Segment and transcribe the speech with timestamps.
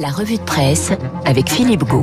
[0.00, 0.90] La revue de presse
[1.24, 2.02] avec Philippe Gau.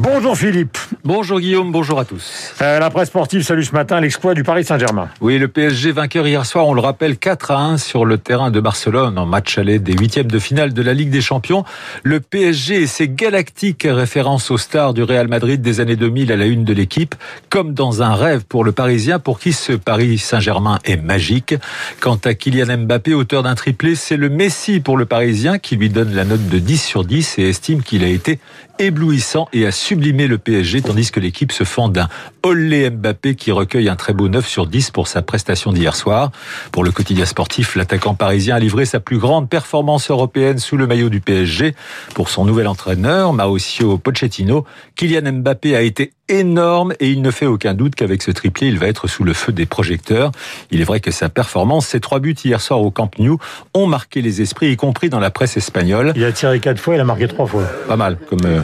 [0.00, 0.78] Bonjour Philippe.
[1.02, 2.54] Bonjour Guillaume, bonjour à tous.
[2.62, 5.08] Euh, la presse sportive salue ce matin l'exploit du Paris Saint-Germain.
[5.20, 8.52] Oui, le PSG vainqueur hier soir, on le rappelle, 4 à 1 sur le terrain
[8.52, 11.64] de Barcelone en match aller des huitièmes de finale de la Ligue des Champions.
[12.04, 16.36] Le PSG et ses galactiques références aux stars du Real Madrid des années 2000 à
[16.36, 17.16] la une de l'équipe,
[17.50, 21.56] comme dans un rêve pour le Parisien, pour qui ce Paris Saint-Germain est magique.
[21.98, 25.88] Quant à Kylian Mbappé, auteur d'un triplé, c'est le Messi pour le Parisien qui lui
[25.88, 28.38] donne la note de 10 sur 10 et estime qu'il a été
[28.78, 32.10] éblouissant et a sublimé le PSG, tandis que l'équipe se fend d'un
[32.42, 36.30] Olé Mbappé qui recueille un très beau 9 sur 10 pour sa prestation d'hier soir.
[36.72, 40.86] Pour le quotidien sportif, l'attaquant parisien a livré sa plus grande performance européenne sous le
[40.86, 41.74] maillot du PSG.
[42.12, 47.46] Pour son nouvel entraîneur, Mauricio Pochettino, Kylian Mbappé a été énorme et il ne fait
[47.46, 50.30] aucun doute qu'avec ce triplé, il va être sous le feu des projecteurs.
[50.70, 53.38] Il est vrai que sa performance, ses trois buts hier soir au Camp Nou,
[53.74, 56.12] ont marqué les esprits, y compris dans la presse espagnole.
[56.16, 57.64] Il a tiré quatre fois, il a marqué trois fois.
[57.86, 58.60] Pas mal comme euh,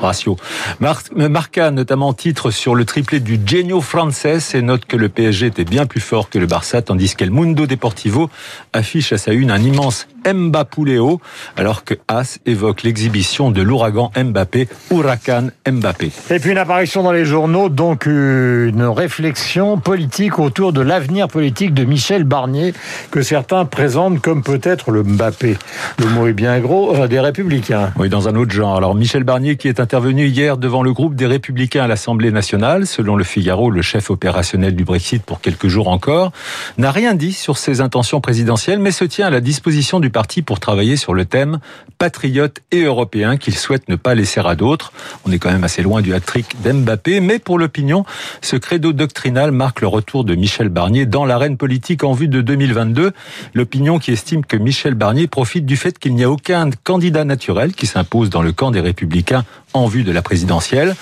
[0.00, 0.36] ratio.
[0.80, 5.46] Mar Marca notamment titre sur le triplé du Genio Frances et note que le PSG
[5.46, 8.30] était bien plus fort que le Barça, tandis qu'El Mundo Deportivo
[8.72, 11.20] affiche à sa une un immense Mbappouléo,
[11.56, 16.10] alors que As évoque l'exhibition de l'ouragan Mbappé, Huracan Mbappé.
[16.30, 21.74] Et puis une apparition dans les journaux, donc une réflexion politique autour de l'avenir politique
[21.74, 22.74] de Michel Barnier,
[23.10, 25.56] que certains présentent comme peut-être le Mbappé.
[25.98, 27.92] Le mot est bien gros, euh, des Républicains.
[27.98, 28.76] Oui, dans un autre genre.
[28.76, 32.86] Alors Michel Barnier qui est intervenu hier devant le groupe des Républicains à l'Assemblée nationale,
[32.86, 36.32] selon le Figaro, le chef opérationnel du Brexit pour quelques jours encore,
[36.78, 40.40] n'a rien dit sur ses intentions présidentielles, mais se tient à la disposition du parti
[40.40, 41.58] pour travailler sur le thème
[41.98, 44.92] patriote et européen qu'il souhaite ne pas laisser à d'autres.
[45.26, 48.04] On est quand même assez loin du hat-trick d'Mbappé, mais pour l'opinion,
[48.40, 52.40] ce credo doctrinal marque le retour de Michel Barnier dans l'arène politique en vue de
[52.40, 53.12] 2022.
[53.54, 57.74] L'opinion qui estime que Michel Barnier profite du fait qu'il n'y a aucun candidat naturel
[57.74, 60.94] qui s'impose dans le camp des républicains en vue de la présidentielle.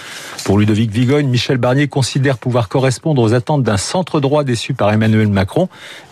[0.44, 4.92] Pour Ludovic Vigogne, Michel Barnier considère pouvoir correspondre aux attentes d'un centre droit déçu par
[4.92, 5.68] Emmanuel Macron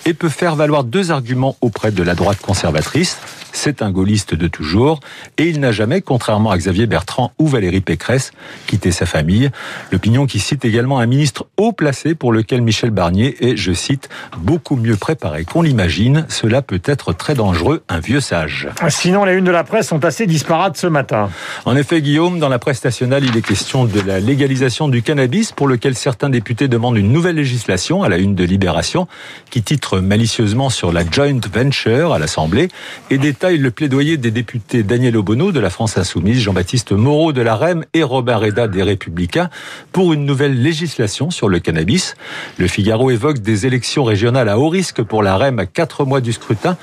[0.06, 3.18] et peut faire valoir deux arguments auprès de la droite conservatrice.
[3.52, 5.00] C'est un gaulliste de toujours
[5.36, 8.32] et il n'a jamais, contrairement à Xavier Bertrand ou Valérie Pécresse,
[8.66, 9.50] quitté sa famille.
[9.90, 14.08] L'opinion qui cite également un ministre haut placé pour lequel Michel Barnier est, je cite,
[14.38, 16.26] beaucoup mieux préparé qu'on l'imagine.
[16.28, 18.68] Cela peut être très dangereux, un vieux sage.
[18.88, 21.30] Sinon, les unes de la presse sont assez disparates ce matin.
[21.64, 25.52] En effet, Guillaume, dans la presse nationale, il est question de la légalisation du cannabis
[25.52, 29.08] pour lequel certains députés demandent une nouvelle législation à la une de Libération
[29.50, 32.68] qui titre malicieusement sur la joint venture à l'Assemblée
[33.08, 37.40] et détaille le plaidoyer des députés Daniel Obono de la France Insoumise, Jean-Baptiste Moreau de
[37.40, 39.48] la REM et Robert Reda des Républicains
[39.92, 42.14] pour une nouvelle législation sur le cannabis.
[42.58, 46.20] Le Figaro évoque des élections régionales à haut risque pour la REM à quatre mois
[46.20, 46.76] du scrutin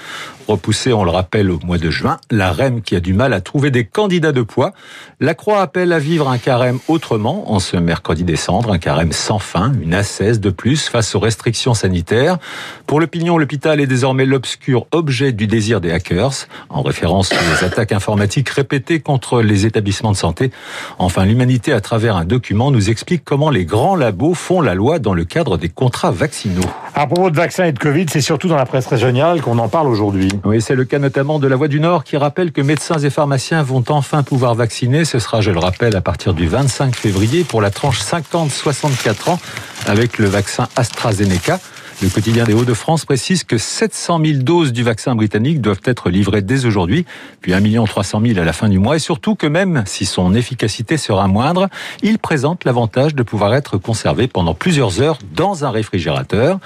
[0.48, 2.18] repoussée, on le rappelle, au mois de juin.
[2.32, 4.74] La REM qui a du mal à trouver des candidats de poids.
[5.20, 9.40] La Croix appelle à vivre un carême autrement en ce mercredi décembre, un carême sans
[9.40, 12.38] fin, une ascèse de plus face aux restrictions sanitaires.
[12.86, 17.92] Pour l'opinion, l'hôpital est désormais l'obscur objet du désir des hackers, en référence aux attaques
[17.92, 20.52] informatiques répétées contre les établissements de santé.
[21.00, 25.00] Enfin, l'humanité, à travers un document, nous explique comment les grands labos font la loi
[25.00, 26.70] dans le cadre des contrats vaccinaux.
[27.00, 29.68] À propos de vaccins et de Covid, c'est surtout dans la presse régionale qu'on en
[29.68, 30.32] parle aujourd'hui.
[30.44, 33.12] Oui, c'est le cas notamment de la Voix du Nord qui rappelle que médecins et
[33.12, 35.06] pharmaciens vont enfin pouvoir vacciner.
[35.06, 39.40] Ce sera, je le rappelle, à partir du 25 février pour la tranche 50-64 ans
[39.86, 41.60] avec le vaccin AstraZeneca.
[42.00, 46.44] Le quotidien des Hauts-de-France précise que 700 000 doses du vaccin britannique doivent être livrées
[46.44, 47.08] dès aujourd'hui,
[47.42, 50.36] puis 1 300 000 à la fin du mois, et surtout que même si son
[50.36, 51.70] efficacité sera moindre,
[52.04, 56.60] il présente l'avantage de pouvoir être conservé pendant plusieurs heures dans un réfrigérateur.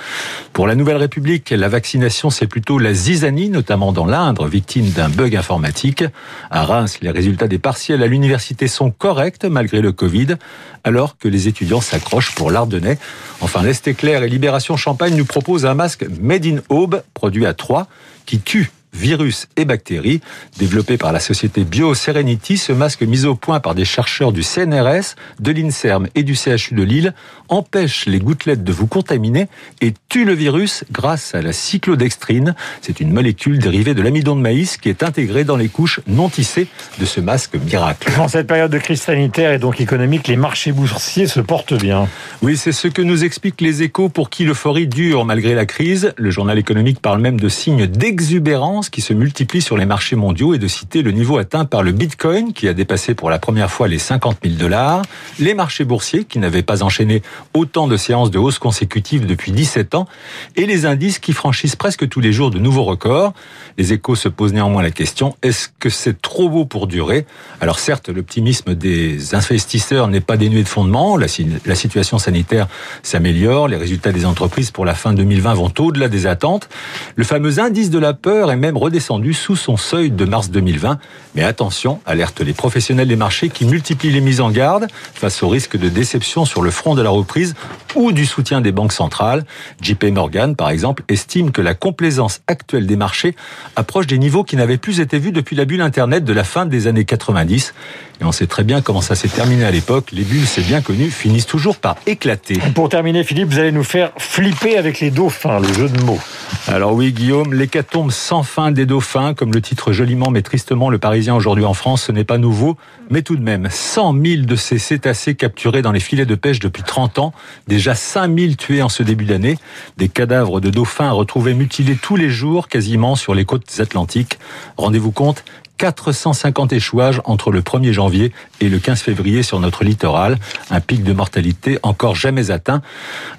[0.51, 5.07] Pour la Nouvelle République, la vaccination, c'est plutôt la zizanie, notamment dans l'Indre, victime d'un
[5.07, 6.03] bug informatique.
[6.49, 10.35] À Reims, les résultats des partiels à l'université sont corrects malgré le Covid,
[10.83, 12.97] alors que les étudiants s'accrochent pour l'Ardennais.
[13.39, 17.87] Enfin, l'Est éclair et Libération Champagne propose un masque Made in Aube, produit à Troyes,
[18.25, 20.21] qui tue virus et bactéries.
[20.57, 25.15] Développé par la société BioSerenity, ce masque mis au point par des chercheurs du CNRS,
[25.39, 27.13] de l'INSERM et du CHU de Lille
[27.49, 29.47] empêche les gouttelettes de vous contaminer
[29.81, 32.55] et tue le virus grâce à la cyclodextrine.
[32.81, 36.29] C'est une molécule dérivée de l'amidon de maïs qui est intégrée dans les couches non
[36.29, 36.67] tissées
[36.99, 38.11] de ce masque miracle.
[38.19, 42.07] En cette période de crise sanitaire et donc économique, les marchés boursiers se portent bien.
[42.41, 46.13] Oui, c'est ce que nous expliquent les échos pour qui l'euphorie dure malgré la crise.
[46.17, 50.53] Le journal économique parle même de signes d'exubérance qui se multiplie sur les marchés mondiaux
[50.53, 53.71] et de citer le niveau atteint par le Bitcoin qui a dépassé pour la première
[53.71, 55.01] fois les 50 000 dollars,
[55.39, 57.21] les marchés boursiers qui n'avaient pas enchaîné
[57.53, 60.07] autant de séances de hausse consécutives depuis 17 ans
[60.55, 63.33] et les indices qui franchissent presque tous les jours de nouveaux records.
[63.77, 67.25] Les échos se posent néanmoins la question, est-ce que c'est trop beau pour durer?
[67.59, 71.27] Alors certes, l'optimisme des investisseurs n'est pas dénué de fondement, la,
[71.65, 72.67] la situation sanitaire
[73.03, 76.69] s'améliore, les résultats des entreprises pour la fin 2020 vont au-delà des attentes.
[77.15, 80.99] Le fameux indice de la peur est même redescendu sous son seuil de mars 2020.
[81.35, 85.49] Mais attention, alerte les professionnels des marchés qui multiplient les mises en garde face au
[85.49, 87.55] risque de déception sur le front de la reprise
[87.95, 89.45] ou du soutien des banques centrales.
[89.81, 93.35] JP Morgan, par exemple, estime que la complaisance actuelle des marchés
[93.75, 96.65] approche des niveaux qui n'avaient plus été vus depuis la bulle Internet de la fin
[96.65, 97.73] des années 90.
[98.21, 100.11] Et on sait très bien comment ça s'est terminé à l'époque.
[100.11, 102.59] Les bulles, c'est bien connu, finissent toujours par éclater.
[102.75, 106.19] Pour terminer, Philippe, vous allez nous faire flipper avec les dauphins, le jeu de mots.
[106.67, 110.99] Alors oui, Guillaume, l'hécatombe sans fin des dauphins, comme le titre joliment mais tristement le
[110.99, 112.77] Parisien aujourd'hui en France, ce n'est pas nouveau,
[113.09, 116.59] mais tout de même, 100 000 de ces cétacés capturés dans les filets de pêche
[116.59, 117.33] depuis 30 ans,
[117.67, 119.57] déjà 5 000 tués en ce début d'année,
[119.97, 124.37] des cadavres de dauphins retrouvés mutilés tous les jours quasiment sur les côtes atlantiques.
[124.77, 125.43] Rendez-vous compte,
[125.81, 130.37] 450 échouages entre le 1er janvier et le 15 février sur notre littoral.
[130.69, 132.83] Un pic de mortalité encore jamais atteint.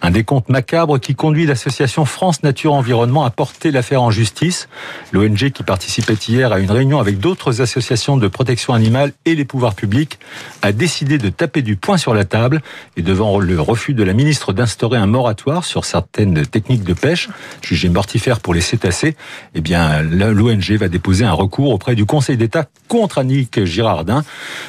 [0.01, 4.69] Un décompte macabre qui conduit l'association France Nature Environnement à porter l'affaire en justice.
[5.13, 9.45] L'ONG qui participait hier à une réunion avec d'autres associations de protection animale et les
[9.45, 10.19] pouvoirs publics
[10.63, 12.61] a décidé de taper du poing sur la table
[12.97, 17.29] et devant le refus de la ministre d'instaurer un moratoire sur certaines techniques de pêche
[17.63, 19.15] jugées mortifères pour les cétacés,
[19.55, 24.25] eh bien l'ONG va déposer un recours auprès du Conseil d'État contre Annick Girardin.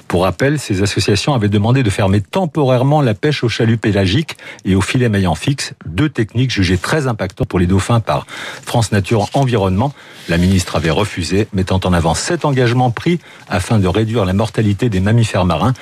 [0.07, 4.75] Pour rappel, ces associations avaient demandé de fermer temporairement la pêche au chalut pélagique et
[4.75, 8.25] au filet maillant fixe, deux techniques jugées très impactantes pour les dauphins par
[8.63, 9.93] France Nature Environnement.
[10.29, 13.19] La ministre avait refusé, mettant en avant cet engagement pris
[13.49, 15.73] afin de réduire la mortalité des mammifères marins.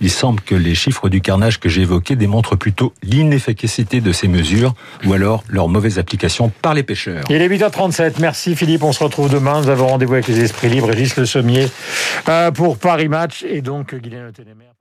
[0.00, 4.28] Il semble que les chiffres du carnage que j'ai évoqués démontrent plutôt l'inefficacité de ces
[4.28, 4.74] mesures
[5.06, 7.24] ou alors leur mauvaise application par les pêcheurs.
[7.30, 8.14] Il est 8h37.
[8.20, 8.82] Merci Philippe.
[8.82, 9.60] On se retrouve demain.
[9.60, 10.88] Nous avons rendez-vous avec les esprits libres.
[10.88, 11.66] Régis Le Sommier
[12.28, 14.77] euh, pour Paris Match et donc Guylaine Ténémer.